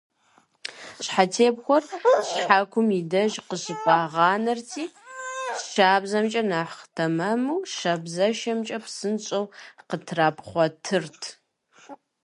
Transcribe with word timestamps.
Щхьэтепхъуэр 1.05 1.83
щхьэкум 2.27 2.87
и 2.99 3.01
деж 3.11 3.33
къыщыфӀагъанэрти, 3.47 4.85
шабзэмкӀэ, 5.69 6.43
нэхъ 6.49 6.79
тэмэму, 6.95 7.59
шабзэшэмкӀэ 7.75 8.77
псынщӀэу 8.83 9.45
къытрапхъуэтырт. 9.89 11.21